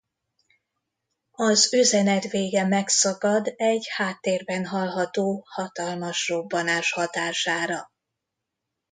[1.37, 7.89] Az üzenet vége megszakad egy háttérben hallható hatalmas robbanás hatására.